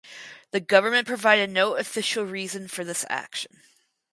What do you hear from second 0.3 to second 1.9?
The government provided no